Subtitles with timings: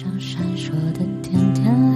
[0.00, 1.87] 像闪烁的点点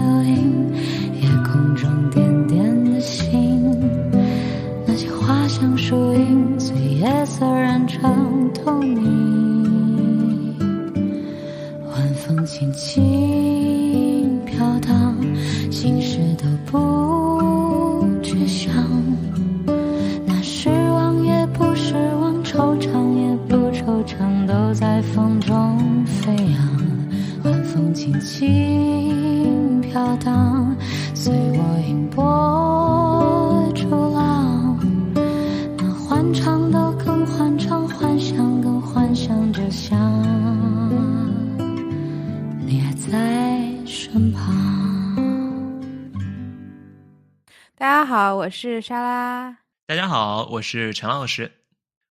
[48.62, 49.58] 是莎拉。
[49.88, 51.50] 大家好，我是陈老师。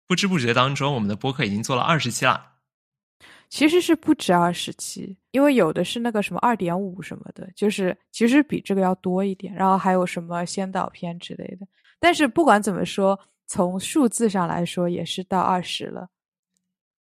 [0.05, 2.45] 不知不觉当中，我们的播客已经做了二十期了。
[3.47, 9.53] 其实是不止二十期，因为有的是那个什么二点五什么的，就是其实比这个要多一点。
[9.53, 11.65] 然后还有什么先导片之类的。
[12.01, 16.09] 但是不管怎么说，从数字上来说也是到二十了。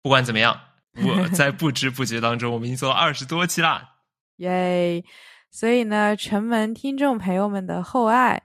[0.00, 0.56] 不管怎么样，
[1.04, 3.82] 我 在不知不觉当中，我们已经做了二十多期了。
[4.36, 5.02] 耶！
[5.50, 8.40] 所以呢，城门听众朋友们的厚爱，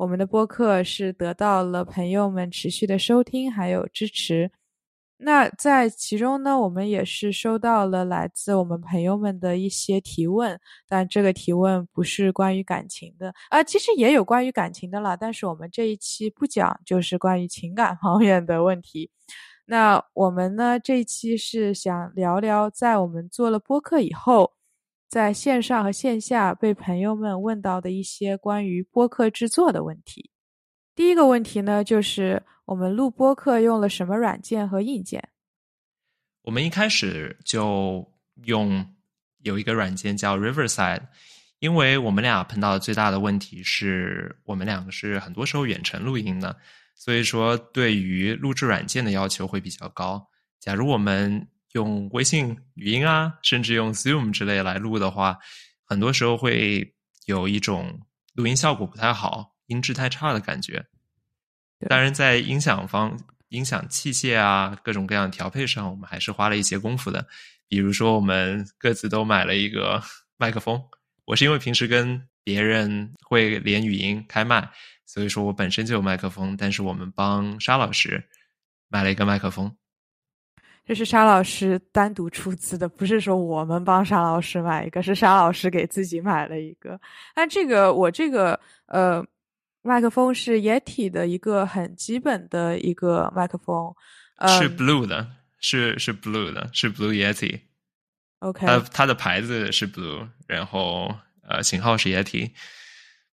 [0.00, 4.50] 我们的播客是得到了朋友们持续的收听还有支持。
[5.18, 19.10] 那在其中呢，我们也是收到了来自我们朋友们的一些提问，但这个提问不是关于感情的啊，其实也有关于感情的啦，但是我们这一期不讲，就是关于情感方面的问题。
[19.66, 24.54] 那我们呢，这一期是想聊聊在我们做了播客以后，
[25.10, 30.30] 在线上和线下被朋友们问到的一些关于播客制作的问题。
[30.94, 35.30] 第一个问题呢，就是我们录播客用了什么软件和硬件？
[36.42, 38.08] 我们一开始就
[38.44, 38.94] 用
[39.42, 41.02] 有一个软件叫 Riverside，
[41.58, 46.56] 因为我们俩碰到的最大的问题是我们两个是很多时候远程录音的，
[46.94, 50.28] 所以说对于录制软件的要求会比较高。
[50.60, 55.38] 假如我们用微信语音啊，甚至用 Zoom 之类来录的话，
[55.84, 56.94] 很多时候会
[57.26, 58.00] 有一种
[58.34, 59.54] 录音效果不太好。
[59.66, 60.84] 音质太差的感觉，
[61.88, 63.16] 当然在音响方、
[63.50, 67.24] 音响器械啊各种各样的调配上，我们还是花了一些功夫的。
[67.68, 70.02] 比如说，我们各自都买了一个
[70.36, 70.82] 麦克风。
[71.24, 74.68] 我是因为平时跟别人会连语音开麦，
[75.06, 76.56] 所以说我本身就有麦克风。
[76.56, 78.28] 但是我们帮沙老师
[78.88, 79.76] 买了一个麦克风，
[80.90, 87.00] 这是沙老师单独出资的，不是说我们帮沙老师买一个，是沙老师给自己买了一个。
[87.36, 89.24] 那这个我这个呃。
[89.82, 93.94] 麦克风是 Yeti 的一个很基本的一个麦克风，
[94.46, 95.26] 是 Blue 的，
[95.58, 97.60] 是是 Blue 的，是 Blue Yeti。
[98.40, 101.14] OK，它它的牌子是 Blue，然后
[101.48, 102.50] 呃型号是 Yeti。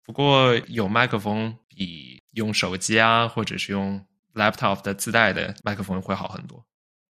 [0.02, 6.66] 不过有麦克风比用手机啊，或者是用 Laptop 的自带的麦克风会好很多。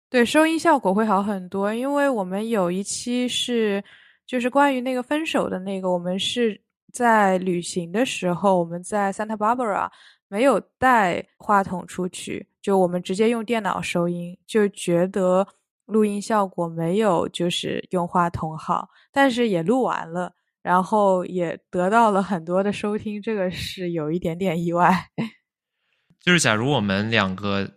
[0.10, 3.84] 对，收音效果会好很多，因为我们有一期是
[4.26, 6.62] 就是关于那个分手的那个，我们是。
[6.92, 9.88] 在旅行的时候，我们在 Santa Barbara
[10.28, 15.48] 没有带话筒出去，就我们直接用电脑收音，就觉得
[15.86, 20.34] 录音效果没有就是用话筒好，但是也录完了，
[20.64, 24.92] 然后也得到了很多的收听，这个是有一点点意外。
[26.20, 27.70] 就是假如我们两个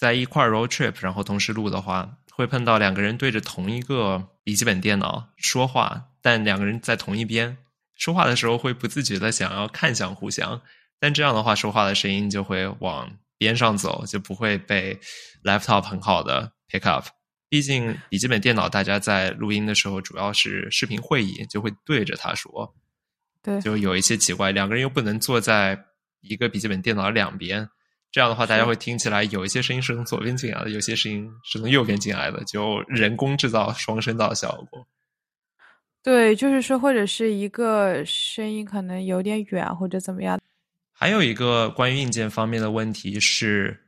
[0.00, 7.58] 在一块 road trip，然后同时录的话，会碰到两个人对着同一个笔记本电脑说话，但两个人在同一边。
[7.94, 10.62] 说话的时候会不自觉的想要看向互相，
[10.98, 14.98] 但这样的话，说话的声音就会往边上走，就不会被
[15.44, 17.04] laptop 很好的 pick up。
[17.50, 22.74] 毕竟笔记本电脑，大家在录音的时候主要是视频会议，就会对着它说，
[23.42, 24.50] 对，就有一些奇怪。
[24.50, 25.84] 两个人又不能坐在
[26.22, 27.68] 一个笔记本电脑的两边，
[28.12, 34.86] 这样的话，大家会听起来有一些声音是从左边进来的，有些声音是从右边进来的，就人工制造双声道效果。
[36.02, 40.40] 对，就是说，或者是一个声音可能有点远，或者怎么样。
[40.92, 43.78] 还有一个关于硬件方面的问题是，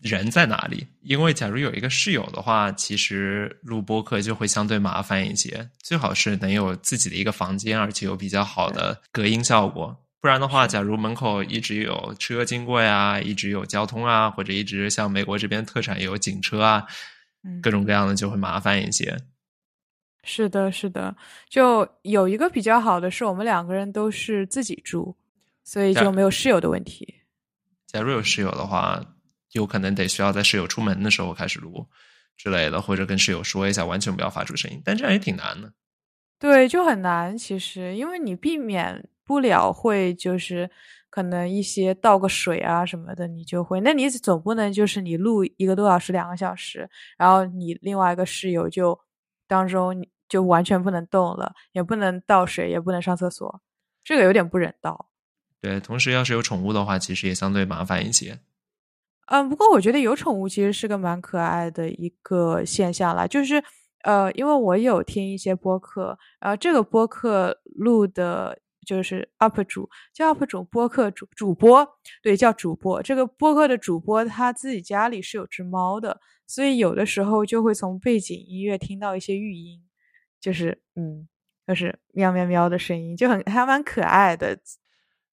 [0.00, 0.86] 人在哪里？
[1.02, 5.68] 因为假如有一个室友的话，其实录播课就会相对麻烦一些。
[5.82, 9.94] 最好是能有自己的一个房间，而且有比较好的隔音效果。
[10.20, 16.86] 不然的话，假如门口一直有车经过呀，一直有交通啊，或者一直像美国这边特产有警车啊，
[17.62, 19.16] 各种各样的就会麻烦一些。
[20.22, 21.16] 是的，是的，
[21.48, 25.16] 就有一个比较好的是我们两个人都是自己住，
[25.64, 27.14] 所以就没有室友的问题。
[27.86, 29.02] 假如有室友的话，
[29.52, 31.86] 有可能得需要在室友出门的时候开始录
[32.36, 34.82] 之类的，或者跟室友说一下，完全不要发出声音。
[34.84, 35.72] 但这样也挺难的。
[36.38, 37.36] 对，就很难。
[37.36, 40.68] 其实，因为你避免不了会就是
[41.08, 43.80] 可能一些倒个水啊什么的，你就会。
[43.80, 48.98] 那你总不能就是你录一个多小时、两个小时，然后你另外一个室友就
[49.46, 53.62] 当中就完全不能动了，也不能倒水，也不能上厕所，
[54.02, 55.06] 这个有点不人道。
[55.60, 58.40] 对，同时要是有宠物的话，其实也相对麻烦一些。
[59.26, 63.62] 嗯，不过我觉得有宠物其实是个蛮可爱的一个现象啦，就是。
[64.02, 71.86] 呃，因为我有听一些播客，然后这个播客录的就是 UP 主，叫 UP 主播客主主播，
[72.22, 73.02] 对，叫主播。
[73.02, 79.80] 这个播客的主播他自己家里是有只猫的，所以有的时候就会从背景音乐听到一些语音，
[80.40, 81.28] 就是嗯，
[81.66, 84.58] 就是喵喵喵的声音，就很还蛮可爱的。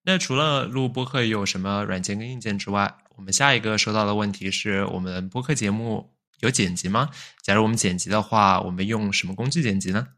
[0.03, 6.13] 那除了录播客有什么软件跟硬件之外，我们下一个收到的问题是我们播客节目。
[6.41, 7.09] 有剪辑吗？
[7.41, 10.09] 假如我们剪辑的话，我们用什么工具剪辑呢？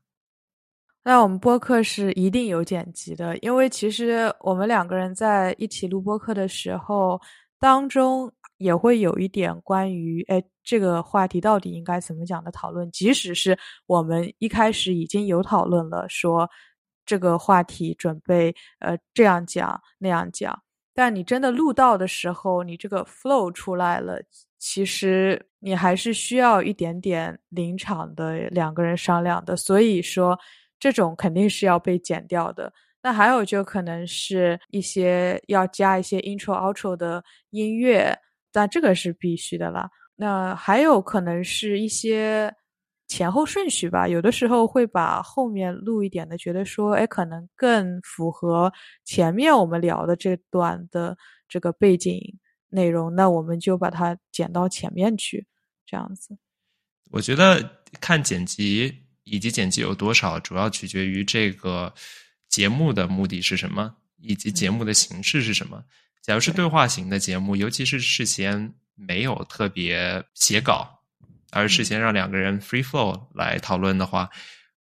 [1.10, 7.20] 那我们播客是一定有剪辑的，因为其实我们两个人在一起录播客的时候，
[7.60, 12.92] 当中也会有一点关于哎这个话题到底应该怎么讲的讨论。
[12.92, 13.58] 即使是
[13.88, 16.48] 我们一开始已经有讨论了，说
[17.08, 20.62] 这个话题准备呃这样讲那样讲，
[20.94, 24.22] 但你真的录到的时候，你这个 flow 出来了。
[24.60, 30.38] 其实你还是需要一点点临场的两个人商量的，所以说
[30.80, 32.72] 这种肯定是要被剪掉的。
[33.02, 38.18] 那还有就可能是一些要加一些 intro outro 的音乐，
[38.52, 39.90] 但这个是必须的啦。
[40.16, 42.54] 那还有可能是一些
[43.08, 48.72] 前后顺序吧，有的时候会把后面录一点的，觉得说，哎，可能更符合
[49.04, 51.18] 前面我们聊的这段的
[51.48, 52.20] 这个背景。
[52.72, 55.48] 内容，那我们就把它剪到前面去，
[55.88, 56.38] 这样子。
[57.10, 61.94] 我觉得看剪辑以及剪辑有多少，主要取决于这个
[62.48, 65.84] 节目的目的是什么，以及节目的形式是什么。
[66.22, 71.02] 假如是对话型的节目，尤其是事先没有特别写稿，
[71.52, 74.30] 而事先让两个人 free flow 来讨论的话，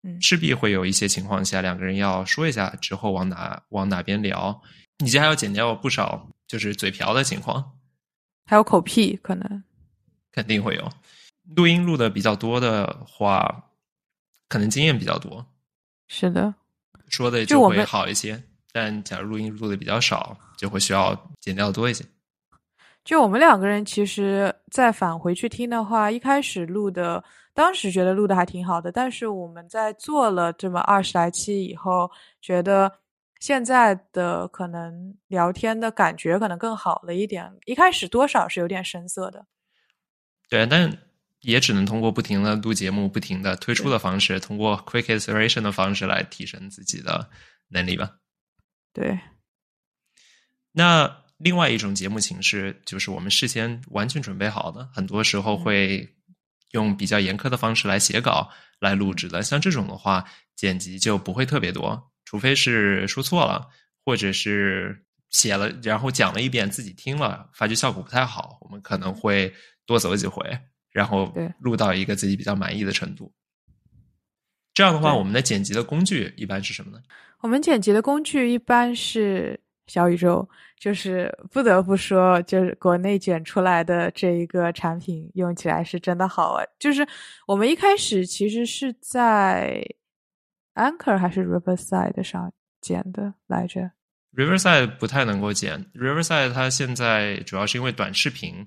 [0.02, 4.62] 嗯，势必会有一些情况下，两个人要说一下之后往哪往哪边聊，
[4.98, 6.30] 你这还要剪掉不少。
[6.46, 7.72] 就是嘴瓢的情况，
[8.44, 9.64] 还有口屁，可能
[10.30, 10.92] 肯定会有。
[11.56, 13.70] 录音录的比较多的话，
[14.48, 15.46] 可能经验比较多，
[16.08, 16.54] 是的，
[17.08, 18.42] 说的就会好一些。
[18.72, 22.04] 但假如录音录的比较少，就会需要剪掉多一些。
[23.04, 32.10] 就我们两个人，其实再返回去听的话，一开始录的，当时觉得录的还挺好的，但是我们在做了这么二十来期以后，
[32.40, 33.00] 觉得。
[33.40, 39.44] 现在的可能聊天的感觉可能更好了一点，一开始多少是有点生涩的。
[40.48, 40.90] 对，但
[41.44, 47.30] 也只能通过不停的录节目、不停的推出的方式，通过 quick iteration 的方式来提升自己的
[47.68, 48.16] 能力吧。
[48.92, 49.18] 对。
[50.72, 56.16] 那另外一种节目形式就是我们事先完全准备好的，很多时候会
[56.72, 58.50] 用比较严苛的方式来写稿、
[58.80, 59.42] 来录制的。
[59.42, 60.24] 像这种的话，
[60.56, 62.10] 剪辑就不会特别多。
[62.24, 63.68] 除非是说错了，
[64.04, 69.54] 或者是写了然后讲了一遍自己听了发觉效果不太好，我们可能会
[69.86, 70.58] 多走几回，
[70.94, 73.30] 然后录到一个自己比较满意的程度。
[74.72, 76.98] 这样的话，我们的剪辑的工具一般是什么呢？
[77.40, 80.48] 我们剪辑的工具一般是小宇宙，
[80.78, 86.64] 就是不得不说，就是国内剪出来的这一个产品用起来是真的好啊。
[86.78, 87.06] 就是
[87.46, 89.84] 我们一开始其实是在。
[90.76, 93.92] Anchor 还是 Riverside 上剪的来着
[94.34, 98.66] ？Riverside 不太能够剪，Riverside 它现在主要是因为短视频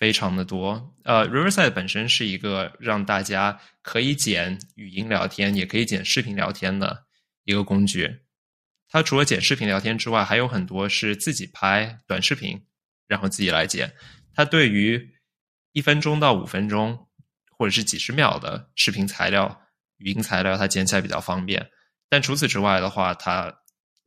[0.00, 0.96] 非常的多。
[1.04, 7.04] 呃，Riverside 本身是一个让大家可以剪语音聊天，也可以剪视频聊天的
[7.44, 8.22] 一个工具。
[8.88, 12.64] 它除了剪视频聊天之外，还有很多是自己拍短视频，
[13.06, 13.92] 然后自己来剪。
[14.34, 15.14] 它对于
[15.72, 17.06] 一分钟到五分钟
[17.56, 19.60] 或者是几十秒的视频材料。
[19.98, 21.70] 语音材料它剪起来比较方便，
[22.08, 23.54] 但除此之外的话，它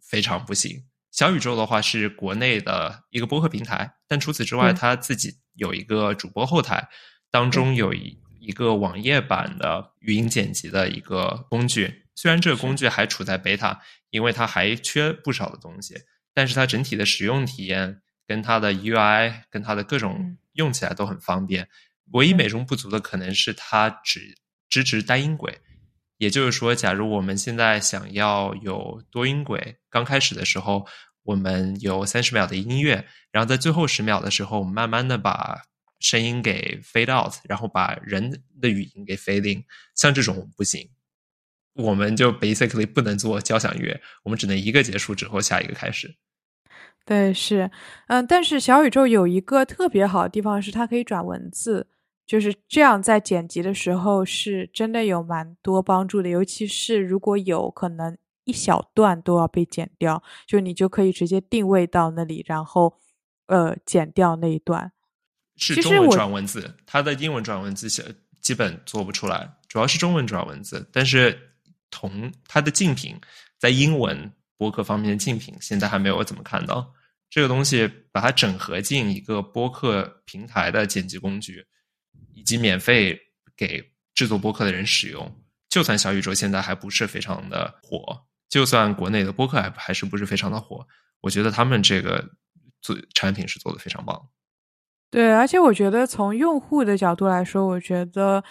[0.01, 0.87] 非常不行。
[1.13, 6.89] 小宇宙的话是国内的一个播客平台，但除此之外，它自己有一个主播后台，
[7.29, 12.05] 当中有一一个网页版的语音剪辑的一个工具。
[12.15, 13.77] 虽然这个工具还处在 beta，
[14.09, 15.93] 因为它还缺不少的东西，
[16.33, 21.69] 但是它整体的使用体验跟它的 UI 跟它的各种用起来都很方便。
[22.13, 24.35] 唯一美中不足的可能是它只
[24.67, 25.59] 支持单音轨。
[26.17, 30.85] 也就是说，假如我们现在想要有多音轨，刚开始的时候，
[31.23, 35.63] 我们有三十秒的音乐，然后在最后十秒的时候，我们慢慢的把
[35.99, 39.63] 声音给 fade out，然后把人的语音给 fade in，
[39.95, 40.89] 像这种不行。
[41.75, 46.15] 我们就 basically 不能做交响乐，我们只能一个结束之后下一个开始。
[47.05, 47.69] 对，是，
[48.07, 51.87] 嗯，但是小宇宙有一个特别好的地方是它可以转文字，
[52.25, 62.99] 就是这样在剪辑的时候是真的有蛮多帮助的，尤其是如果有可能一小段都要被剪掉，就你就可以直接定位到那里，然后
[63.47, 64.91] 呃剪掉那一段。
[65.55, 68.03] 是中文转文字，它的英文转文字基
[68.41, 71.51] 基本做不出来，主要是中文转文字，但是
[71.89, 73.19] 同它的竞品
[73.57, 74.31] 在英文。
[74.55, 76.93] 播客方面的竞品，现在还没有怎么看到
[77.29, 81.65] 这个东西，把它整合进一个播客平台的剪辑工具，
[82.33, 83.19] 以及免费
[83.55, 85.31] 给制作播客的人使用。
[85.69, 90.85] 就算小宇宙现在还不是非常的火，就算国内的播客还还是不是非常的火，
[91.21, 92.23] 我觉得他们这个
[92.81, 94.29] 做产品是做的非常棒。
[95.09, 98.43] 对，而且我觉得从用户的角度来说，我觉得，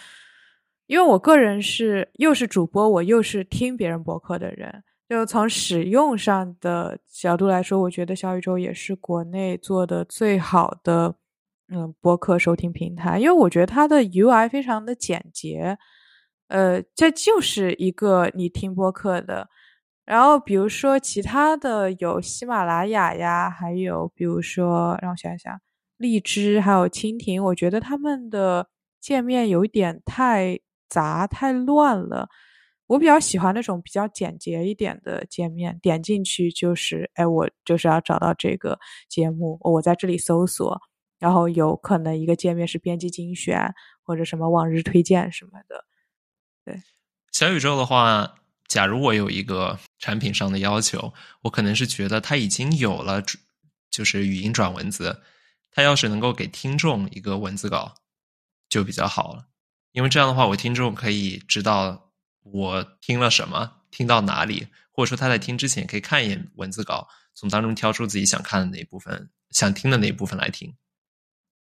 [0.86, 4.82] 因为我个人是又是主播，我又是听别人播客的人。
[5.08, 11.14] 就从使用上的角度来说，我觉得小宇宙也是国内做的最好的
[11.72, 15.78] 嗯播客收听平台，因为我觉得它的 UI 非常的简洁，
[16.48, 19.48] 呃，这就是一个你听播客的。
[20.04, 25.58] 然后比如说其他的有喜马拉雅呀，还有比如说让我想一想，
[25.96, 28.66] 荔枝还有蜻蜓，我觉得他们的
[29.00, 32.28] 界面有一点太杂太乱了。
[32.88, 40.78] 我比较喜欢那种比较简洁一点的界面，点进去就是，哎，我就是要找到这个节目，我在这里搜索，
[41.22, 45.84] 然后有可能一个界面是编辑精选或者什么往日推荐什么的。
[46.64, 46.82] 对，
[47.30, 48.34] 小宇宙的话，
[48.66, 53.22] 假如我有一个产品上的要求，我可能是觉得它已经有了，
[53.88, 55.22] 就是语音转文字，
[55.70, 57.94] 它要是能够给听众一个文字稿，
[58.68, 59.46] 就比较好了，
[59.92, 62.08] 因为这样的话，我听众可以知道。
[62.44, 63.82] 我听了什么？
[63.92, 64.66] 听到哪里？
[64.90, 70.74] 或者说他在听之前可以看一眼文字稿，从当中挑出自己想看的那一部分、想听的那一部分来听。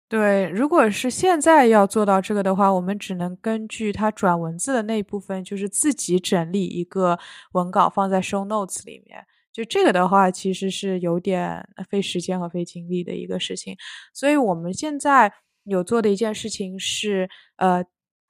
[0.09, 7.19] 对，如果是现在要做到这个的话，我们只能根据它转文字的那一部分，就是自己整理一个
[7.53, 9.25] 文稿放在 show notes 里面。
[9.53, 13.77] 就这个的话，其实是有点费时间和费精力的一个事情。
[14.15, 15.33] 所以我们现在
[15.65, 17.85] 有做的一件事情是，呃。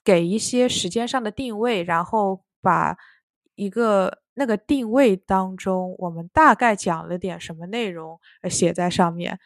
[0.04, 2.96] 给一些时间上的定位，然后把
[3.56, 8.16] 一个那个定位当中，我们大概讲了点什么内容
[8.48, 9.36] 写在上面。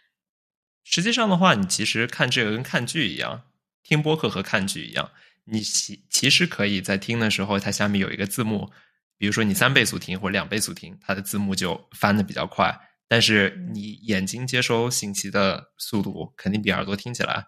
[0.90, 3.44] 实际上的话，你其实看这个跟看剧一样，
[3.85, 5.12] 听播客和看剧一样，
[5.44, 8.68] 你其其实可以在听的时候，它下面有一个字幕，
[9.16, 17.47] 比如说你三倍速听或者两倍速听，它的字幕就翻的比较快，但是你眼睛接收信息的速度肯定比耳朵听起来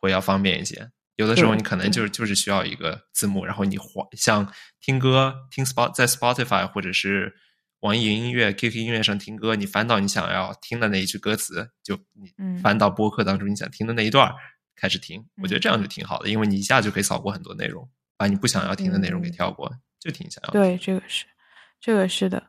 [0.00, 0.90] 会要方便一些。
[1.14, 2.02] 有的时候你可能就。
[2.02, 7.36] 是就是需要一个字幕，然后你换像听歌听 spot 在 Spotify 或者是
[7.80, 14.32] 网易云音乐、QQ 音乐上听歌，你翻到你想要听的那一句歌词，就你翻到播客当中你想听的那一段
[14.76, 20.50] 开始听，我觉得这样就挺好的，因为你一下就可以扫过很多内容，把你不想要听的内容给跳过，就挺想要。
[20.50, 21.26] 对，这个是
[21.80, 22.48] 这个是的。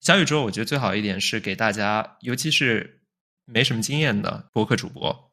[0.00, 3.02] 小宇宙我觉得最好一点是给大家，尤其是
[3.44, 5.32] 没什么经验的播客主播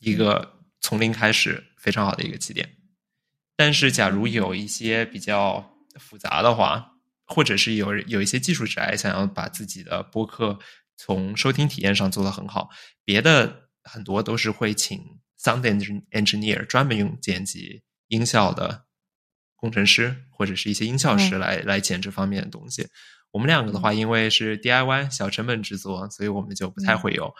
[0.00, 0.54] 一个。
[0.82, 2.76] 从零开始，非常好的一个起点。
[3.56, 6.92] 但是，假如有一些比较复杂的话，
[7.26, 10.58] 或者是有有一些技术宅想要把自己的播客
[10.96, 12.70] 从收听体验上做得很好，
[13.04, 14.98] 别的很多都是会请
[15.38, 15.62] sound
[16.10, 18.84] engineer 专门用剪辑音效的
[19.56, 22.88] 工程师或者是一些音效师来来剪这方面的东西。
[23.32, 27.34] 我们两个的话，因为是 DIY 小成本制作，所以我们就不太会有。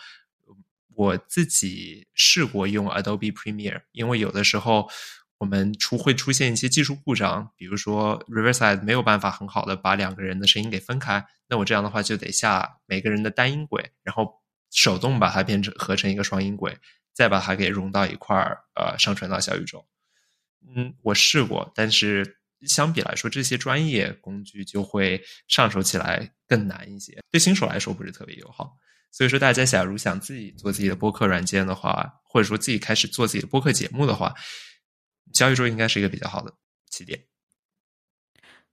[0.95, 4.91] 我自己试过用 Adobe Premiere，因为有的时候
[5.39, 16.79] 我们出会出现一些技术故障，比如说 Riverside 没有办法很好的把两个人的声音给分开，那我这样的话就得下每个人的单音轨，然后手动把它变成合成一个双音轨，
[17.13, 19.87] 再把它给融到一块儿，呃，上传到小宇宙。
[20.75, 28.77] 嗯，我试过，但是相比来说，这些专业工具就会上手起来更难一些，对新手来说不是特别友好。
[29.13, 34.35] 所以说，大家假如想自己做自己的播客软件的话，或者说自己开始做自己的播客节目的话，
[35.33, 36.53] 小宇宙应该是一个比较好的
[36.89, 37.21] 起点。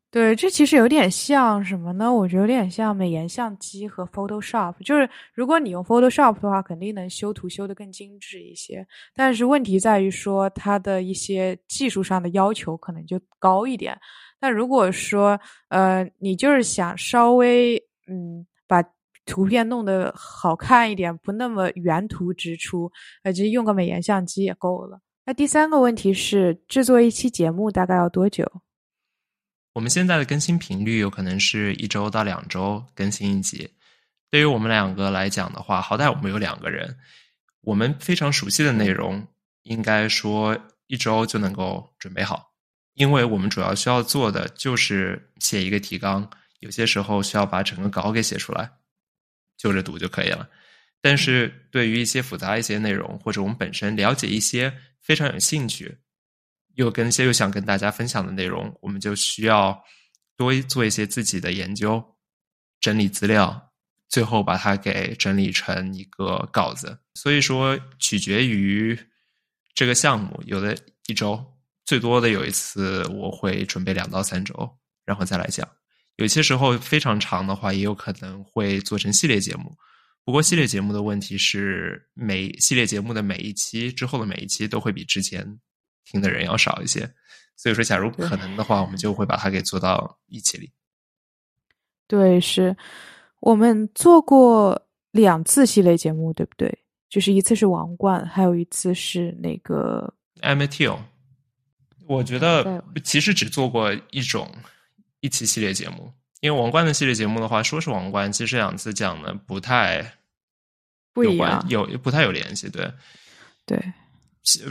[0.10, 2.13] 对，这其实有点像什么呢？
[2.13, 4.75] 我觉得有点像美颜相机和 Photoshop。
[4.86, 8.86] 就是如果你用 Photoshop 的话，肯定能修图修得更精致一些。
[9.15, 14.00] 但是问题在于说，它的一些技术上的要求可能就高一点。
[14.39, 17.75] 那如果说，呃，你就是想稍微，
[18.07, 18.83] 嗯，把
[19.25, 22.91] 图片弄得好看一点，不那么原图直出，
[23.24, 25.00] 呃，直接用个美颜相机也够了。
[25.25, 28.62] 那第三个问题是，制作一期节目大概要多久？
[29.72, 33.72] 我们现在的更新频率有可能是一周到两周更新一集。
[34.30, 36.98] 对于我们两个来讲的话，好歹我们有两个人，
[37.62, 39.25] 我们非常熟悉的内容，
[39.62, 42.51] 应该说一周就能够准备好。
[42.96, 48.70] 因为我们主要需要做的就是写一个提纲，有些时候需要把整个稿给写出来，
[49.58, 50.50] 就着读就可以了。
[51.01, 56.00] 但是对于一些复杂一些内容，或者我们本身了解一些非常有兴趣，
[56.75, 59.83] 又跟一些又想跟大家分享的内容，我们就需要
[60.36, 62.03] 多做一些自己的研究，
[62.79, 63.69] 整理资料。
[64.10, 68.95] 最后把它给整理成一个稿子，所以说取决于
[69.74, 71.43] 这个项目，有的一周
[71.83, 75.67] 最多的有一次我会准备两到三周，然后再来讲。
[76.17, 79.75] 有些时候非常长的话，也有可能会做成系列节目。
[80.25, 85.60] 不过系列节目的问题是，每系列节目的每一期之后的每一期都会比之前
[86.06, 87.10] 听的人要少一些。
[87.56, 90.72] 所以说，假如可能的话，我们就会把它给做到一期里。
[92.08, 92.75] 对，是。
[93.42, 96.80] 我们做过两次系列节目，对不对？
[97.10, 100.12] 就是一次是王冠，还有一次是那个
[100.42, 100.98] a m a t e l
[102.08, 104.50] 我觉得其实只做过一种
[105.20, 106.12] 一期系列节目，
[106.43, 110.15] 因为王冠的系列节目的话，说是王冠，其实两次讲的不太
[111.13, 112.69] 不一样，有不太有联系。
[112.69, 112.93] 对
[113.65, 113.81] 对，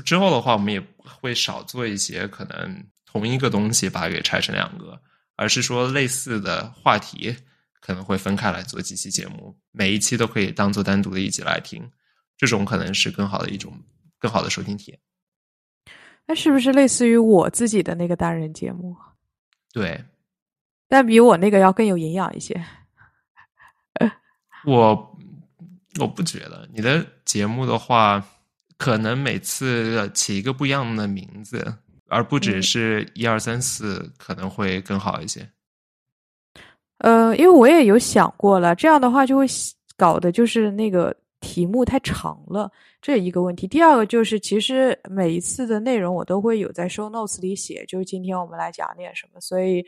[0.05, 5.01] 之后的话，我们也会少做一些可能同一个东西把它给拆成两个，
[5.35, 7.35] 而是说类似的话题。
[7.81, 11.83] 可能会分开来做几期节目，每一期都可以当做单独的一集来听，
[12.37, 13.77] 这种可能是更好的一种
[14.21, 15.01] 更好的收听体验。
[16.25, 18.97] 那是不是类似于我自己的那个单人节目？
[19.73, 20.01] 对，
[20.93, 22.63] 但比我那个要更有营养一些。
[24.67, 25.17] 我
[25.99, 28.23] 我不觉得你的节目的话，
[28.77, 35.49] 可能每次起一个不一样的名字，而不只是一二三四，可能会更好一些。
[36.99, 39.47] 呃，因为我也有想过了，这样的话就会
[39.97, 43.67] 搞的，就是那个题目太长了，这一个问题。
[43.67, 49.83] 第二个就是，其实每一次的内容我都会有在 show notes 里写，就是今天我们来讲点什么，所以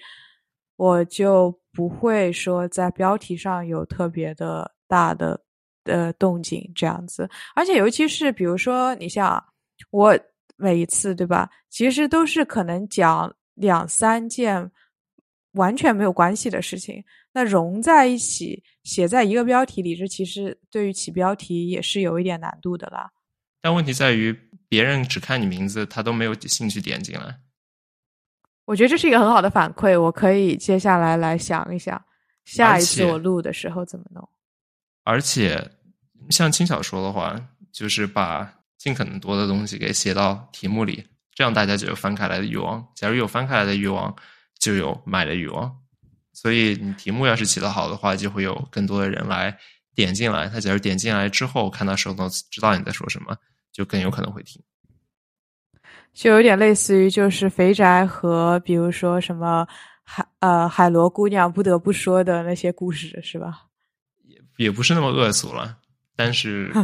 [0.77, 5.41] 我就不会说在标题上有特别的大的
[5.85, 7.29] 呃动静这样子。
[7.55, 9.43] 而且尤其是比如说，你像
[9.91, 10.19] 我
[10.57, 14.71] 每一次对吧，其实都是可能讲两三件。
[15.55, 23.09] 完全没有关系的事情，那融在一起写在一个标题里，这其实对于起标题也是有一点难度的啦。
[23.63, 24.37] 但问题在于，
[24.69, 27.39] 别人只看你名字，他都没有兴趣点进来。
[28.65, 32.03] 我觉得这是一个很好的反馈，我可以接下来来想一想，
[32.45, 34.29] 下一次我录的时候怎么弄。
[35.03, 35.71] 而且，
[36.31, 37.41] 像轻小说的话，
[37.73, 42.87] 就是把尽可能多的东西给写到题目里，这样大家就有翻开来的欲望。
[42.95, 44.15] 假如有翻开来的欲望。
[44.61, 45.77] 就有买的欲望，
[46.33, 49.55] 所以你题目要是起得好的话，就会有更多的人来
[49.95, 50.49] 点进来。
[50.49, 53.37] 他假如点进来之后看到手动知道你在说什么，
[53.73, 54.63] 就更有可能会听。
[56.15, 59.67] 就有点类似于就是肥宅和比如说什么
[60.03, 63.67] 海呃海螺姑娘不得不说的那些故事，是吧？
[64.23, 65.79] 也也不是那么恶俗了，
[66.17, 66.73] 但是。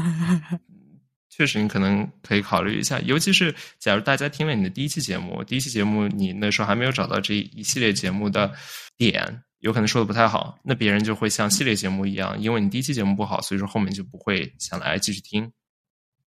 [1.33, 8.53] 确实，你可能可以考虑一下，尤其是假如大家听了你的第一期节目，第一期节目你那时候还没有找到这一系列节目的
[8.99, 15.51] 点，有可能说的不太好，那别人就会像系列节目一样，因为你第一期节目不好，所以说后面就不会想来继续听。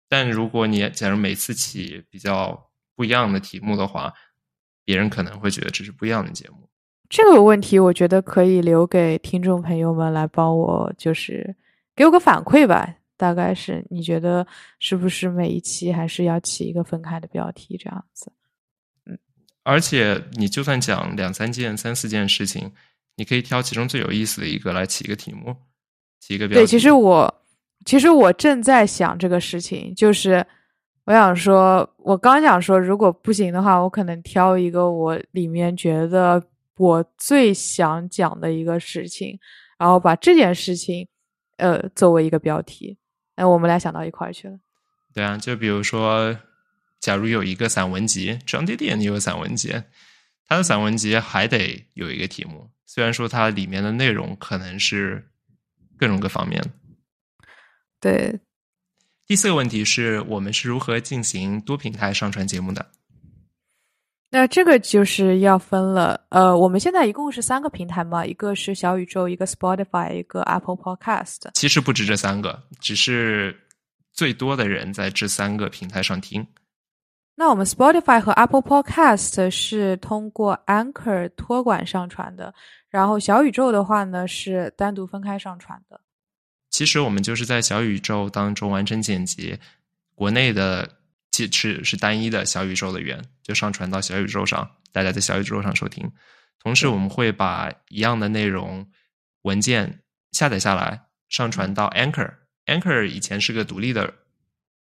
[0.08, 2.70] 但如果你假如每次起比较
[3.02, 4.14] 不一样的题目的话，
[4.84, 6.68] 别人可能会觉得这是不一样的节目。
[7.10, 11.52] 这个问题，我觉得可以留给听众朋友们来帮我，就是
[11.96, 12.94] 给我个反馈吧。
[13.16, 14.46] 大概是你觉得
[14.78, 18.30] 是不是每一期还是要起一个分开的标题这样子？
[19.06, 19.18] 嗯，
[19.64, 22.72] 而且你就算讲两三件、三四件事情，
[23.16, 25.56] 你可以挑其中最有意思的一个来起一个题目，
[26.20, 26.60] 起一个标题。
[26.62, 27.42] 对，其实我
[27.84, 30.46] 其实我正在想这个事情，就是
[31.04, 36.40] 我想说，我刚想说，如果不行的话，我可能挑一个我里面觉得
[36.76, 39.36] 我最想讲的一个事情，
[39.78, 41.08] 然后把这件事情
[41.56, 42.96] 呃作为一个标题。
[43.34, 44.56] 哎，我们俩想到一块儿去了。
[45.12, 46.38] 对啊，就比如说，
[47.00, 49.74] 假如有一个散文集，张爹爹也有散文集，
[50.46, 52.70] 他的散文集还得有一个题目。
[52.86, 55.28] 虽然说它里面的内容可能是
[55.96, 56.62] 各种各方面。
[57.98, 58.38] 对。
[59.26, 62.86] 第四个问题是我们是如何进行多平台上传节目的？
[64.30, 66.18] 那这个就是要分了。
[66.30, 71.50] 呃，我们现在一共是三个平台嘛，一个是小宇宙，一个 Spotify，一个 Apple Podcast。
[71.54, 73.54] 其实不止这三个，只是
[74.12, 76.46] 最多的人在这三个平台上听。
[77.34, 82.54] 那我们 Spotify 和 Apple Podcast 是通过 Anchor 托管上传的，
[82.88, 86.00] 然后小宇宙的话呢是单独分开上传的。
[86.82, 89.56] 其实我们就是在小宇宙当中完成剪辑，
[90.16, 90.96] 国内的
[91.30, 96.10] 其实是单一的小宇宙的源，就上传到小宇宙上，大家在小宇宙上收听。
[96.58, 98.84] 同时，我们会把一样的内容
[99.42, 100.00] 文件
[100.32, 102.34] 下载下来，上传到 Anchor。
[102.66, 104.12] Anchor 以前是个独立的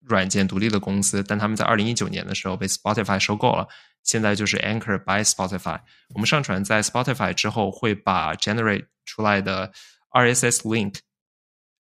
[0.00, 3.68] 软件、独立的公司，但他们在二零一九年的时候被 Spotify 收购了，
[4.02, 5.78] 现在就是 Anchor by Spotify。
[6.12, 9.72] 我们上传在 Spotify 之后，会把 generate 出来的
[10.10, 10.96] RSS link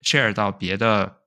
[0.03, 1.19] share 到别的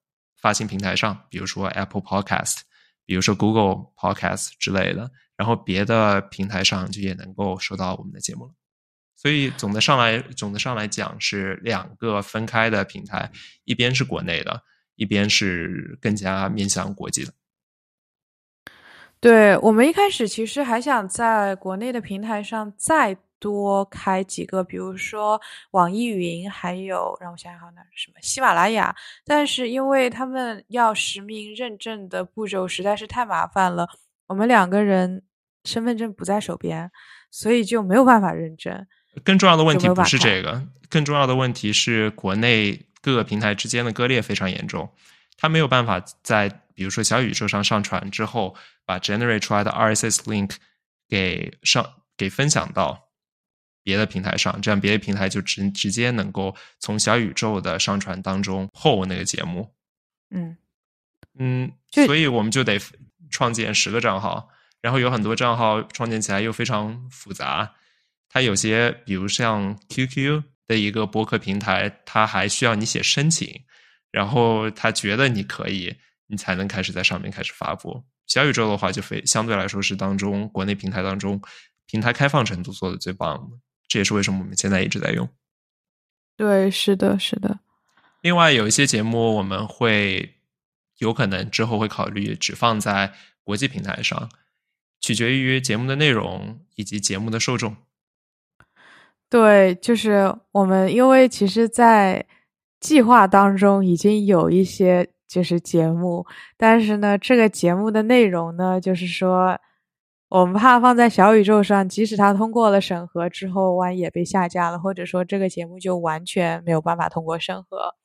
[0.41, 2.59] 发行平台上，比如说 Apple Podcast，
[3.05, 5.11] 比如说 Google Podcast 之类的。
[5.37, 8.53] 然后别的平台上就也能够收到我们的节目了，
[9.17, 13.29] 所以总的上来，总的上来讲是两个分开的平台，
[13.65, 14.63] 一边是国内的，
[14.95, 17.33] 一边是更加面向国际的。
[19.19, 25.39] 对我们一开始其实还想在国内的平台上再多开几个，比如说
[25.71, 28.95] 网易云，还有让我想想好，哪什么喜马拉雅，
[29.25, 33.87] 但是因为他们要实名认证的步骤实在是太麻烦了。
[34.27, 35.23] 我们两个人
[35.63, 36.89] 身份证不在手边，
[37.29, 38.85] 所以就没有办法认证。
[39.23, 44.89] 更重要的问题不是这个，更重要的问题是国内各个平台之间的割裂非常严重。
[45.37, 50.55] 它没有办法在比如说小宇宙上上传之后，把 generate 出来的 RSS link
[51.07, 51.85] 给上
[52.17, 53.04] 给分享到
[53.85, 59.73] 别的平台上，这样别的平台就直直接能够从小宇宙的上传当中 hold 那个节目。
[60.29, 60.57] 嗯
[61.39, 61.71] 嗯，
[62.05, 62.77] 所以我们就得。
[63.31, 64.49] 创建十个账号，
[64.81, 67.73] 然后有很多账号创建起来又非常复杂。
[68.29, 73.63] 它有些，比如像 QQ 的一个博客平台，它还需要你写申请，
[74.11, 78.05] 然后他觉得你可以，你才能开始在上面开始发布。
[78.27, 81.41] 小宇宙的话，就非相对来说是当中国内平台当中
[81.87, 85.27] 平台开放程度做的最棒的，这也是为什么我们现在一直在用。
[86.37, 87.59] 对，是的，是的。
[88.21, 90.31] 另外有一些节目我们会。
[90.99, 93.11] 有可能之后会考虑只放在
[93.43, 94.29] 国际平台上，
[95.01, 97.75] 取决于节目的内容以及节目的受众。
[99.29, 102.25] 对，就是我们因为其实，在
[102.79, 109.59] 计划当中已经有一些就是节目，但是呢，这个节目的内容呢，就是说
[110.35, 117.95] 我们怕放在小宇宙上，即使它通过了审核之后，万一也被下架了，或者说这个节目就完全没有办法通过审核。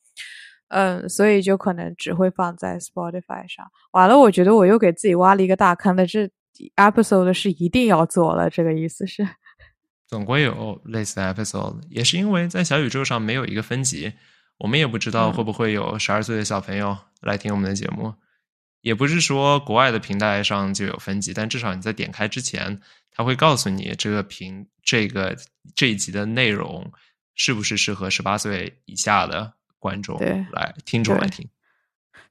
[0.69, 3.67] 嗯，所以就可能只会放在 Spotify 上。
[3.91, 6.31] 完了，我觉得我又给自己挖了一个大坑的，这
[6.77, 8.49] episode 是一定要做了。
[8.49, 9.27] 这个意思是，
[10.07, 14.13] 总归有类似的 episode，也是因为在小宇宙上没有一个分级，
[14.59, 18.15] 我们也不知道会不会有十二岁的小朋友来听我们的节目。
[18.81, 25.37] 也不是说国外的平台上就有分级，但至少你在点开之前，它会告诉你这个屏这个
[25.75, 26.93] 这一集的内容
[27.35, 29.55] 是不是适合十八岁以下的。
[29.83, 30.21] 观众
[30.53, 31.49] 来，听众来听，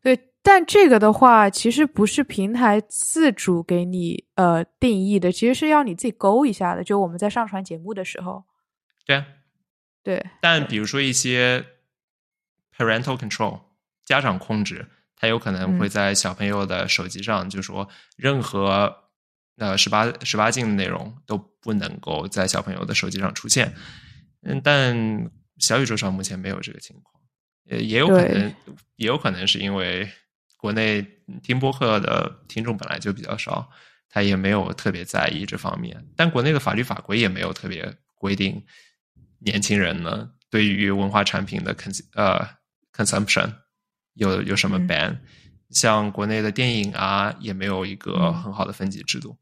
[0.04, 6.84] 对，但这个的话，其实不是平台自主给你呃定义的，其实是要你自己勾一下的。
[6.84, 8.46] 就我们在上传节目的时候，
[9.04, 9.26] 对啊，
[10.04, 10.24] 对。
[10.42, 11.66] 但比如说一些
[12.78, 13.62] parental control
[14.06, 14.88] 家长控制，
[15.20, 18.96] 它有可能会在小朋友的手机上，就说任何
[19.58, 23.76] 呃十八十八禁的内容都不能够在小朋友的手机上出现。
[24.44, 27.22] 嗯，但小宇宙上目前没有这个情况。
[27.70, 28.56] 呃，也有可能，
[28.96, 30.10] 也有可能是因为
[30.58, 31.06] 国内
[31.44, 33.70] 听播客的听众本来就比较少，
[34.10, 36.08] 他也没有特别在意这方面。
[36.16, 38.66] 但国内的法律法规也没有特别规定
[39.40, 42.48] 年轻人呢对于文化产品的 cons 呃
[42.94, 43.54] consumption
[44.20, 45.18] 有有什么 ban。
[45.72, 49.38] 像国内的电影啊，也没有一个很好的分级制度。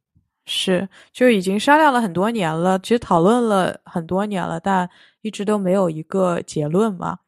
[0.45, 4.89] 是，就已经商量了很多年了，其实讨论了很多年了，但
[5.21, 7.19] 一直都没有一个结论嘛。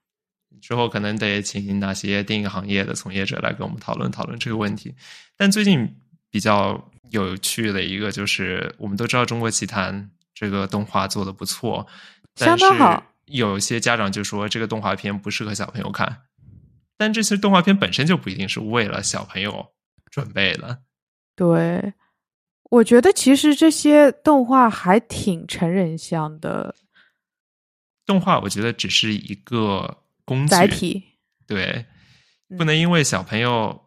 [0.62, 4.94] 之后可能得请哪些电影行业的从业者来跟我们讨论讨论这个问题。
[5.38, 5.96] 但最近
[6.30, 9.96] 比较有趣的一个就是，我们都知道《中国奇谭》
[10.34, 11.88] 这个动画做的不错，
[12.36, 13.06] 相当好。
[13.26, 16.24] 有些家长就说这个动画片不适合小朋友看，
[17.00, 19.66] 但这些动画片本身就不一定是为了小朋友
[20.12, 20.84] 准备的。
[21.36, 21.94] 对，
[22.70, 26.76] 我觉得其实这些动画还挺成人向的。
[28.06, 30.04] 动画我觉得只是一个。
[30.30, 31.02] 工具
[31.48, 31.84] 对，
[32.56, 33.82] 不能因为小朋友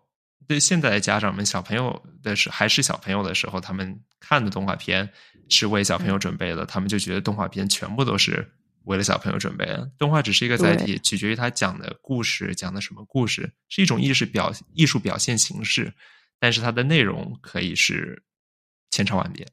[0.48, 5.08] 对现在的家长们小朋友的时还是小朋友的时候，他们看的动画片
[5.48, 8.52] 是为小朋友准备的，他们就觉得动画片全部都是
[8.84, 9.90] 为了小朋友准备的。
[9.98, 15.92] 动画只是一个载体，取决于他讲的故事讲的什么故事，是一种艺术表艺术表现形式，
[16.38, 18.22] 但是它的内容可以是
[18.90, 19.46] 千差万别。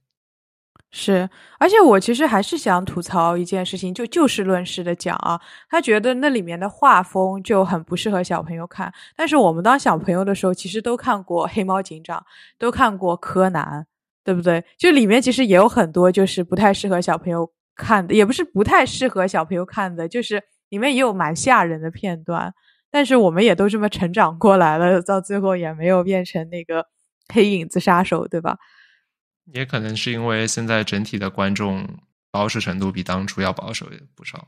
[0.91, 5.39] 是，而且我其实还是想吐槽一件事情，就就事论事的讲啊，
[5.69, 8.91] 他觉得那里面的画风就很不适合小朋友看。
[9.15, 12.17] 但是我们当小朋友的时候，其实都看过《黑猫警长》，
[12.57, 13.81] 都看过《柯南》，
[14.23, 14.65] 对不对？
[14.79, 17.47] 就里面其实也有很多就是不太适合小朋友
[17.79, 22.53] 看的，也不是不太适合小朋友看的，就是里面也有蛮吓人的片段。
[22.91, 26.85] 但是我们也都这么成长过来了，到最后也没有变成那个
[27.33, 28.57] 黑影子杀手，对吧？
[29.53, 31.87] 也可能是因为现在整体的观众
[32.31, 34.47] 保守程度比当初要保守不少。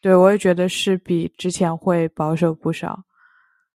[0.00, 3.04] 对，我也觉得是比之前会保守不少。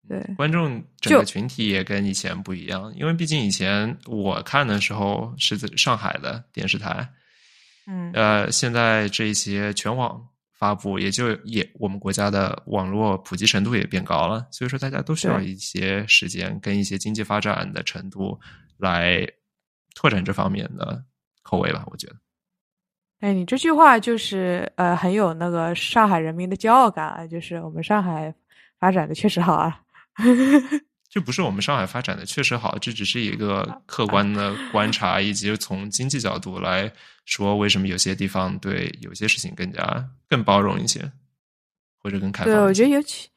[0.09, 7.09] 对，观众整个群体也跟以前不一样，因为毕竟以前我看的时候是在上海的电视台，
[7.87, 18.39] 嗯，呃，现在这些全网发布，也就也我们国家的网络普及程度也变高了，所以说大家都需要一些时间跟一些经济发展的程度
[18.77, 19.27] 来。
[19.99, 21.03] 拓展这方面的
[21.41, 22.15] 口味吧，我觉得。
[23.19, 27.25] 哎，你这句话就是呃，很有那个上海人民的骄傲感啊！
[27.25, 28.31] 就是我们上海
[28.79, 29.81] 发展的确实好啊。
[31.17, 36.91] 这不是我们上海发展的确实好，这只是一个客观的观察，以及从经济角度来
[37.25, 41.11] 说，为什么有些地方对有些事情更加更包容一些，
[41.97, 42.53] 或者更开放。
[42.53, 43.27] 对，我觉得尤其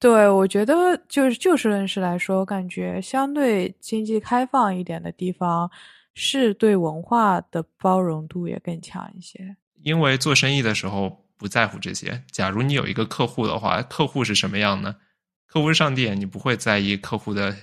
[0.00, 5.70] 对我觉得就是就事论事来说，我感觉相对经济开放一点的地方。
[6.12, 12.24] 是对文化的包容度也更强一些，因为做生意的时候不在乎这些。
[12.32, 14.96] 假如你有一个客户的话，客户是什么样呢？
[15.50, 17.56] 客户是上帝，你不会在意客户的，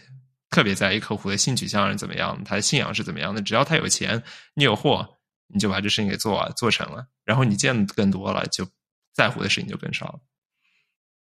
[0.49, 3.41] 特别在意客户的性取向是怎么样，他的信仰是怎么样的。
[3.41, 4.21] 只要他有钱，
[4.55, 5.07] 你有货，
[5.47, 7.07] 你就把这事情给做做成了。
[7.23, 8.67] 然后你见的更多了，就
[9.13, 10.19] 在乎的事情就更少了。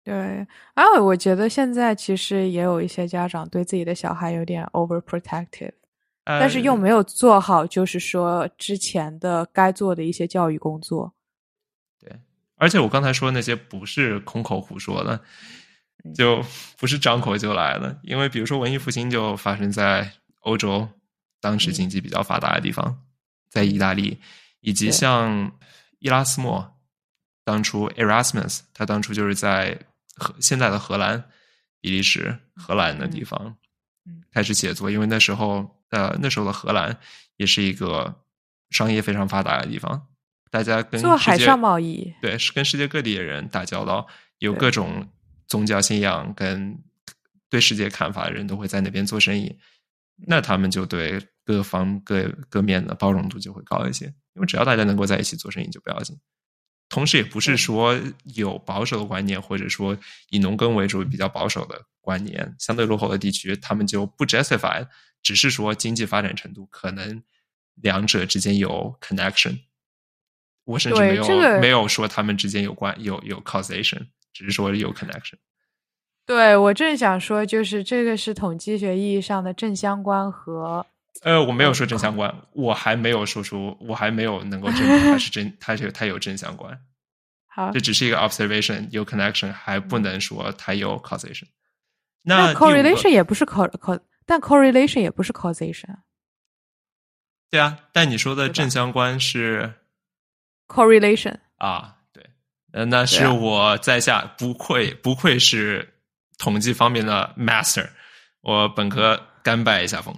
[0.03, 5.72] 对，啊，我觉得现在其实也有一些家长对自己的小孩有点 overprotective。
[6.27, 11.12] 但是又没有做好，就是说之前的该做的一些教育工作。
[12.00, 12.11] 对，
[12.57, 15.22] 而且我刚才说那些不是空口胡说的，
[16.12, 16.45] 就
[16.77, 17.99] 不是张口就来的。
[18.03, 20.88] 因为比如说文艺复兴就发生在欧洲，
[21.40, 22.99] 当时经济比较发达的地方，
[23.49, 24.19] 在意大利，
[24.61, 25.53] 以及像
[26.01, 26.77] 伊拉斯莫，
[27.45, 29.79] 当初 Erasmus，他当初就是在
[30.17, 31.25] 荷现在的荷兰、
[31.81, 33.57] 比利时、荷兰的地方
[34.33, 35.73] 开始写作，因为那时候。
[35.90, 36.99] 呃，那时候的荷兰
[37.37, 38.12] 也是一个
[38.71, 40.09] 商业非常发达的地方，
[40.51, 44.05] 大家跟做海上贸易，对，是跟世界各地的人打交道，
[44.38, 45.09] 有各种
[45.47, 46.79] 宗教信仰跟
[47.49, 49.59] 对世界看法的人都会在那边做生意，
[50.27, 56.19] 那他们就对各方各各面的包容度就会高一些，因为只要大家能够在一起做生意就不要紧。
[56.89, 57.99] 同时，也不是说
[58.35, 59.97] 有保守的观念，或者说
[60.31, 64.87] 以农耕为主比较保守的观念，相对落后的地区，他们就不 justify。
[65.23, 67.23] 只是说经济发展程度可能
[67.77, 69.61] 两者之间有 connection，
[70.65, 71.27] 我甚至没有
[71.61, 75.37] 没有说他们之间有关有有 causation，只是说有 connection。
[76.27, 80.85] 对我正想说，就是这个是统计学意义上的正相关和
[81.23, 86.79] 呃，我没有说正相关，我还没有说出，我还没有能够证明它是真， 它是它有正相关。
[87.47, 91.47] 好，这只是一个 observation，有 connection 还不能说它有 causation。
[92.23, 95.99] 那 correlation 也不是 c c 但 correlation 也不是 causation，
[97.51, 99.75] 对啊，但你说的正相关是
[100.66, 101.94] correlation 啊，对，
[102.75, 105.95] 呃，那是我在下不愧不愧是
[106.39, 107.89] 统计方面的 master，
[108.41, 110.13] 我本科甘拜下风，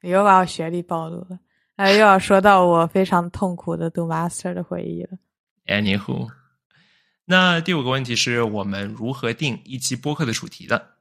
[0.00, 1.38] 又把我学历暴露了，
[1.76, 5.10] 哎，又要说到我非常痛苦的读 master 的回忆了。
[5.66, 6.30] Anywho，
[7.26, 10.91] 那第五个问题是我们如何定一期播客的主题的？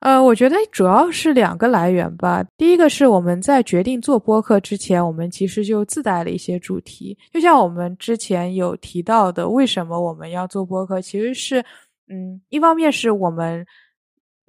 [0.00, 2.42] 呃，我觉得主要是两个来源吧。
[2.56, 7.16] 第一个是我们在决定做播客之前，我们其实就自带了一些主题。
[7.30, 11.60] 就像我们之前有提到的，为什么我们要做播客，其实是，
[12.08, 13.66] 嗯，一方面是我们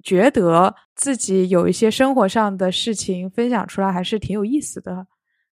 [0.02, 5.06] 觉得自己有一些生活上的事情分享出来还是挺有意思的，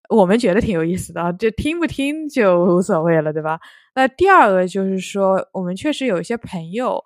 [0.09, 3.61] 我们觉得挺有意思的啊，就听不听就无所谓了，对吧？
[3.95, 7.05] 那第二个就是说，我们确实有一些朋友。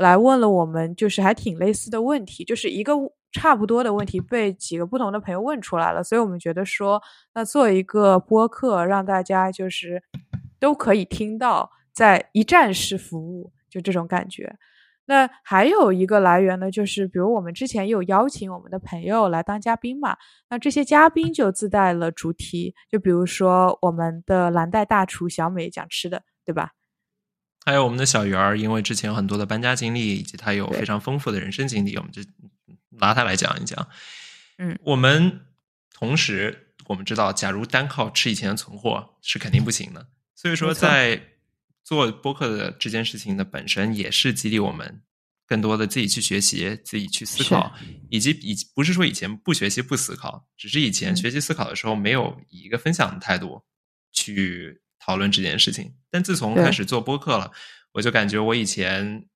[0.00, 2.94] 来问了我们，就是还挺类似的问题，就是一个
[3.32, 7.00] 差不多的问题被几个不同的朋友问出来了，所以我们觉得说，
[7.34, 10.02] 那做一个播客，让大家就是
[10.58, 14.56] 都可以听到，在一站式服务，就这种感觉。
[15.06, 20.16] 那还有一个来源呢，就是比如我们之前有邀请我们的朋友来当嘉宾嘛，
[20.48, 26.70] 那这些嘉宾就自带了主题，就比如说我们的蓝带大厨小美讲吃的，对吧？
[27.64, 32.22] 还有我们的小圆儿，因为之前有很多的搬家经历，以及他有非常丰富的人生经历，我们就
[32.90, 33.88] 拿他来讲一讲。
[34.58, 35.40] 嗯，我们
[35.92, 40.08] 同时我们知道，假如单靠吃以前的存货是肯定不行的。
[40.34, 41.22] 所以说，在
[41.84, 45.02] 做播客的这件事情的本身，也是激励我们
[45.46, 47.74] 更多的自己去学习、自己去思考，
[48.08, 53.62] 以及以不是说以前不学习不思考，只是以前嗯学习思考的时候没有以一个分享的态度
[54.12, 55.96] 去讨论这件事情。
[56.08, 57.50] 但自从开始做播客了，
[57.94, 59.26] 我就感觉我以前。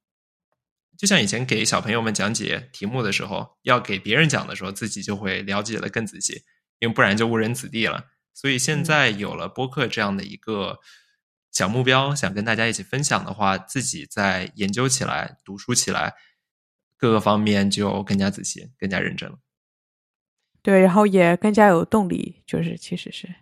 [0.97, 6.45] 就像以前给小朋友们讲解题目的时候，要给别人讲的时候，自己就会了解的更仔细，
[6.79, 8.05] 因为不然就误人子弟了。
[8.33, 10.79] 所以现嗯在有了播客这样的一个
[11.51, 16.15] 小目标，想跟大家一起分享的话，自己在研究起来、读书起来，
[16.97, 19.41] 各个方面就更加仔细、更加认真了。
[20.63, 23.35] 对，然后也更加有动力，就是其实是对，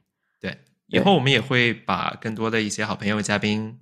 [0.93, 3.81] 以后我们也会把更多的一些好朋友、嘉宾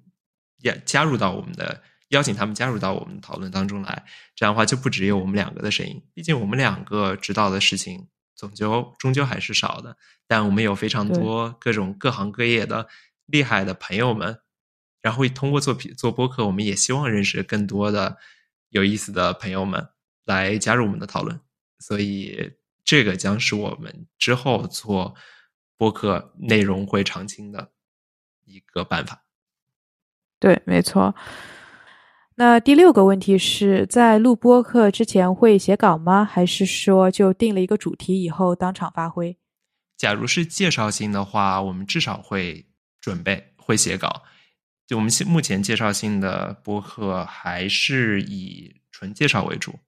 [0.59, 4.05] 也加入到我们的，邀请他们加入到我们的讨论当中来。
[4.37, 9.97] 这样的话，就不只有我们两个的声音，毕竟我们两个知道的事情，终究终究还是少的。
[10.29, 12.87] 但我们有非常多各种各行各业的
[13.27, 14.39] 厉害的朋友们，
[15.03, 18.19] 然后通过做做播客，我们也希望认识更多的
[18.69, 19.89] 有意思的朋友们
[20.25, 21.41] 来加入我们的讨论。
[21.81, 22.53] 所以，
[22.85, 25.17] 这个将是我们之后做
[25.81, 27.73] 播客内容会常青的
[28.45, 29.25] 一个办法。
[30.39, 31.15] 对，没错。
[32.35, 36.23] 那第六个问题是在录播课之前会写稿吗？
[36.23, 39.39] 还是说就定了一个主题以后当场发挥？
[39.97, 42.67] 假如是介绍性的话，我们至少会
[43.01, 44.23] 准备，会写稿。
[44.87, 49.79] 就我们现目前介绍性的播客还是以纯介绍为主，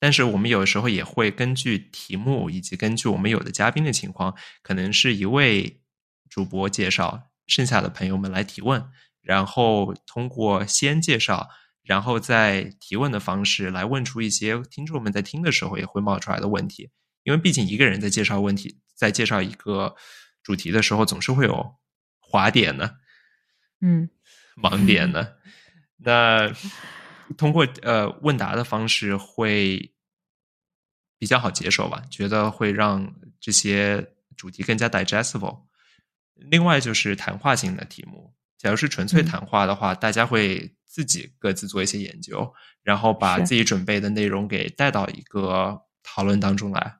[0.00, 5.82] 但是我们有时候也会根据题目以及根据我们有的嘉宾的情况，可能是一位
[6.28, 11.50] 主播介绍，剩下的朋友们来提问，然后通过先介绍，
[11.82, 16.90] 然后再提问的方式来问出一些听众们在听的时候也会冒出来的问题。
[17.22, 19.94] 因为毕竟一个人在介绍问题，在介绍一个
[20.42, 21.74] 主题的时候，总是会有
[22.18, 22.96] 滑点的。
[23.82, 24.08] 嗯，
[24.56, 25.34] 盲点呢？
[26.02, 26.50] 那
[27.36, 29.92] 通过呃问答的方式会
[31.18, 32.02] 比较好接受吧？
[32.10, 35.64] 觉得会让这些主题更加 digestible。
[36.34, 46.96] 另外就是谈话性的题目，假如是纯粹嗯谈话的话，大家会自己各自做一些研究，然后把自己准备的内容给带到一个讨论当中来，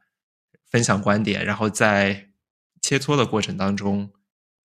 [0.71, 2.29] 分享观点，然后在
[2.83, 4.13] 切磋的过程当中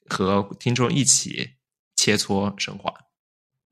[0.09, 1.51] 和听众一起
[1.95, 2.93] 切磋升华。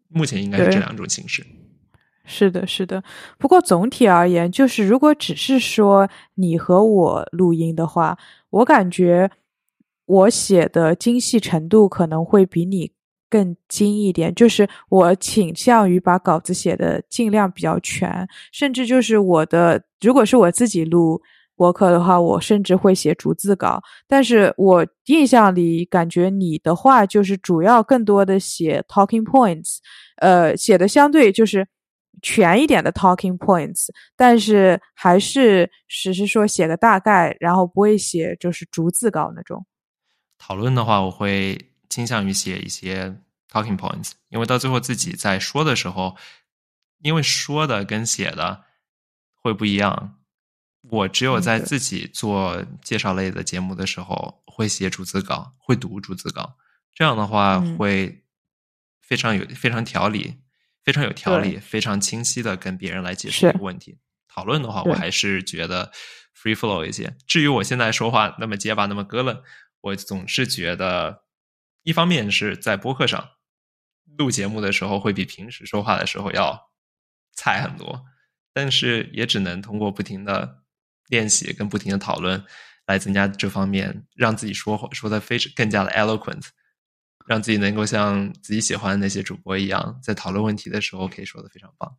[0.07, 1.45] 目前应该是这两种形式。
[2.25, 3.03] 是的，是的。
[3.37, 8.17] 不过总体而言，就是如果只是说你和我录音的话，
[8.49, 9.29] 我感觉
[10.05, 12.91] 我写的精细程度可能会比你
[13.29, 14.33] 更精一点。
[14.33, 21.21] 就是我倾向于把稿子写的尽量比较全，甚至就是我的，如果是我自己录
[21.57, 23.81] 博客的话，我甚至会写逐字稿。
[24.07, 29.79] 但是我印象里感觉你的话就是主要更多的写 talking points，
[30.17, 31.67] 呃，写的相对就是
[32.21, 39.65] 全一点的 talking points，但是还是只是说写个大概，然后不会写就是逐字稿那种。
[40.37, 43.15] 讨论的话，我会倾向于写一些
[43.51, 46.15] talking points，因为到最后自己在说的时候，
[46.99, 48.63] 因为说的跟写的
[49.33, 50.19] 会不一样。
[50.89, 56.57] 我只有在自己做介绍类的节目的时候，会写逐字稿，会读逐字稿。
[56.93, 58.25] 这样的话嗯会
[58.99, 60.35] 非常有非常条理，
[60.83, 63.97] 非常有条理，非常清晰的跟别人来解释是一个问题。
[64.27, 65.91] 讨论的话，我还是觉得
[66.35, 67.15] free flow 一些。
[67.27, 69.41] 至于我现在说话那么结巴，那么咯楞，
[69.81, 71.23] 我总是觉得，
[71.83, 73.29] 一方面是在播客上
[74.17, 76.71] 录节目的时候，会比平时说话的时候要
[77.35, 78.05] 菜很多，
[78.53, 80.63] 但是也只能通过不停的
[81.07, 82.43] 练习跟不停的讨论，
[82.87, 86.47] 来增加这方面，让自己说话说的非常更加的 eloquent，
[87.25, 91.95] 让自己能够像自己喜欢的那些主播一样，在讨论问题的时候可以说的非常棒。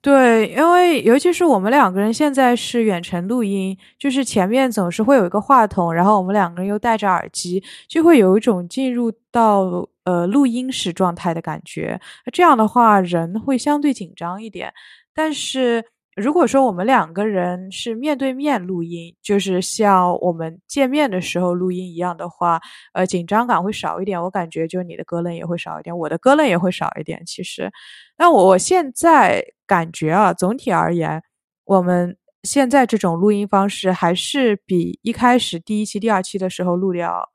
[0.00, 11.98] 对，因为尤其是我们两个人现在是远程录音，就是前面总是会有一个话筒，然后我们两个人又戴着耳机，就会有一种进入到呃录音室状态的感觉。
[12.34, 14.74] 这样的话，人会相对紧张一点。
[15.14, 15.82] 但是
[16.16, 22.60] 如果说我们两个人是面对面录音，就是像我们见面的时候录音一样的话，
[22.92, 24.22] 呃，紧张感会少一点。
[24.22, 27.20] 我感觉就你的咯楞也会少一点，我的咯楞也会少一点。
[27.26, 27.70] 其实，
[28.16, 31.20] 那我我现在感觉啊，总体而言，
[31.64, 37.28] 我们现在这种录音方式还是比一开始第一期、第二期的时候录的要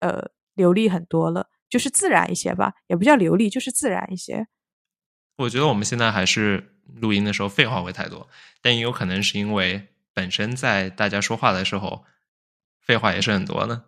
[0.00, 4.46] 呃流利很多了，就是自然一些吧，也不叫流利，就是自然一些。
[5.36, 8.28] 我觉得我们现在还是录音的时候废话会太多，
[8.60, 12.04] 但也有可能是因为本身在大家说话的时候，
[12.80, 13.84] 废话也是很多呢？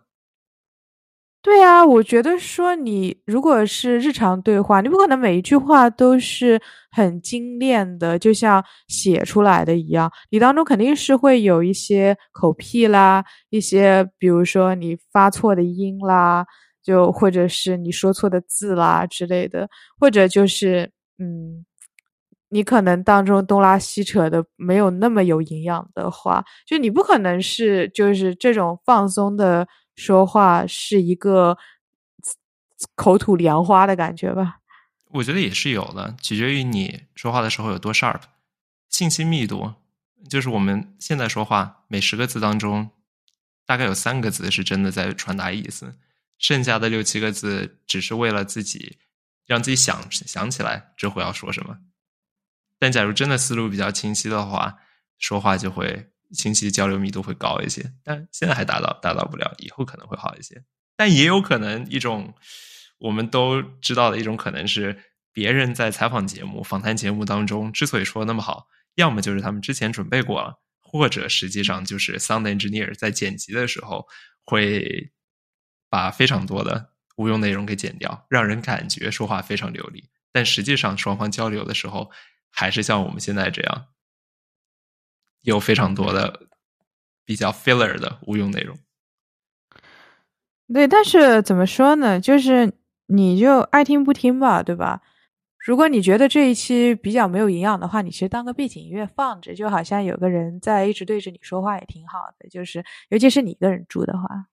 [1.41, 10.11] 对啊，我觉得说你如果是日常对话，你不可能每一句话都是很精炼的，就像写出来的一样。
[10.31, 16.43] 你当中肯定是会有一些口癖啦，一些比如说你发错的音啦，
[16.81, 19.69] 就或者是你说错的字啦之类的，
[19.99, 21.63] 或者就是嗯，
[22.55, 29.67] 你可能当中东拉西扯的没有那么有营养的话，就你不可能是就是这种放松的。
[29.97, 31.57] 说话是一个
[32.95, 34.57] 口吐莲花的感觉吧？
[35.11, 38.19] 我觉得也是有的，取决于你说话的时候有多 sharp，
[38.89, 39.73] 信息密度。
[40.29, 42.89] 就是我们现在说话，每十个字当中，
[43.65, 45.93] 大概有三个字是真的在传达意思，
[46.37, 48.97] 剩下的六七个字只是为了自己
[49.45, 51.77] 让自己想想起来之后要说什么。
[52.85, 54.75] 但假如真的思路比较清晰的话，
[55.17, 56.11] 说话就会。
[56.33, 60.63] 清晰交流密度会高一些，但现在还达到达到不了，以后可能会好一些。
[60.97, 62.33] 但也有可能一种
[62.97, 64.99] 我们都知道的一种可能是，
[65.31, 68.65] 别人在采访节目、访谈节目当中之所以说的那么好，
[68.95, 74.05] 要么就是他们之前准备过了，或者实际上就是 sound engineer 在剪辑的时候
[74.43, 75.11] 会
[75.89, 82.11] 把非常多的无用内容给剪掉，让人感觉说话非常流利，但实际上双方交流的时候
[82.55, 83.87] 还是像我们现在这样。
[85.41, 86.47] 有非常多的
[87.23, 88.79] 比较 filler 的无用内容。
[90.73, 92.19] 对，但是怎么说呢？
[92.19, 92.73] 就是
[93.05, 95.03] 你就爱听不听吧，对吧？
[95.59, 102.49] 如果你觉得这一期比较没有营养的话，你其实当个背景音乐放着，就好像有个人在一直对着你说话，也挺好的。
[102.49, 104.47] 就是尤其是你一个人住的话，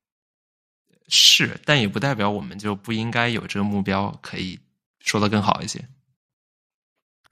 [1.08, 4.60] 是，但也不代表我们就不应该有这个目标，可以
[5.00, 5.82] 说的更好一些。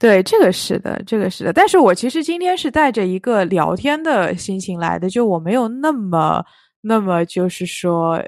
[0.01, 1.53] 对，这个是的，这个是的。
[1.53, 6.43] 但是我其实今天是带着一个聊天的心情来的，就我没有那么
[6.81, 8.19] 那么就是说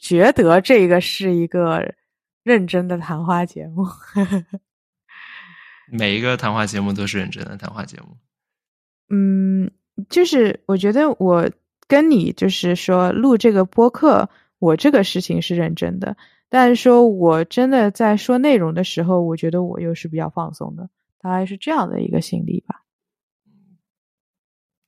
[0.00, 1.86] 觉得这个是一个
[2.42, 3.84] 认真的谈话节目。
[5.92, 8.16] 每一个谈话节目都是认真的谈话节目。
[9.10, 9.70] 嗯，
[10.08, 11.46] 就是我觉得我
[11.86, 16.16] 跟你就是说录这个播客，我这个事情是认真的。
[16.48, 20.88] 但是说我真的在说内容的时候，我觉得我又是比较放松的，
[21.20, 22.82] 大概是这样的一个心理吧。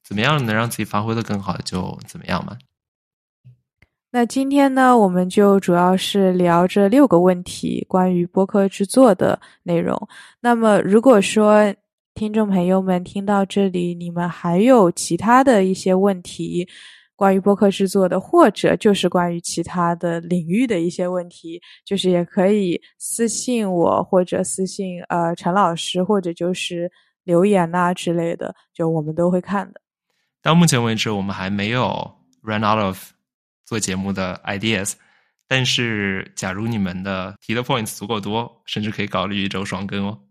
[0.04, 2.56] 怎么样能让自己发挥的更好，就怎么样嘛。
[4.10, 10.08] 那今天呢，我们就主要是聊这六个问题，关于播客制作的内容。
[10.40, 11.74] 那么，如果说
[12.14, 16.66] 听众朋友们听到这里，你们还有其他的一些问题。
[17.18, 26.88] 关于播客制作的，或者就是关于其他的领域的一些问题，就是也可以私信我，或者私信呃陈老师，或者就是
[27.24, 29.80] 留言呐之类的，就我们都会看的。
[30.40, 33.10] 到目前为止，我们还没有 run out of
[33.66, 34.92] 做节目的 ideas，
[35.48, 40.20] 但是假如你们的提的 points 足够多，甚至可以考虑一周双更哦。